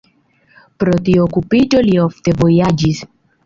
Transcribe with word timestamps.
Pro 0.83 0.95
tiu 1.11 1.21
okupiĝo 1.27 1.85
li 1.91 1.95
ofte 2.09 2.37
vojaĝis. 2.43 3.09